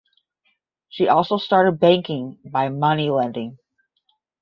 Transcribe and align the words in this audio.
She 0.89 1.07
also 1.07 1.37
started 1.37 1.79
banking 1.79 2.39
by 2.43 2.69
money 2.69 3.11
lending. 3.11 3.59